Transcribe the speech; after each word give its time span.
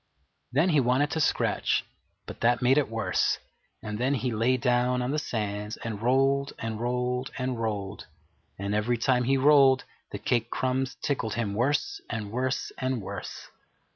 Then 0.51 0.69
he 0.69 0.79
wanted 0.79 1.11
to 1.11 1.19
scratch, 1.19 1.85
but 2.25 2.41
that 2.41 2.59
made 2.63 2.79
it 2.79 2.89
worse; 2.89 3.37
and 3.83 3.99
then 3.99 4.15
he 4.15 4.31
lay 4.31 4.57
down 4.57 4.99
on 5.03 5.11
the 5.11 5.19
sands 5.19 5.77
and 5.77 6.01
rolled 6.01 6.53
and 6.57 6.79
rolled 6.79 7.29
and 7.37 7.61
rolled, 7.61 8.07
and 8.57 8.73
every 8.73 8.97
time 8.97 9.25
he 9.25 9.37
rolled 9.37 9.83
the 10.09 10.17
cake 10.17 10.49
crumbs 10.49 10.95
tickled 11.03 11.35
him 11.35 11.53
worse 11.53 12.01
and 12.09 12.31
worse 12.31 12.71
and 12.79 12.99
worse. 13.03 13.49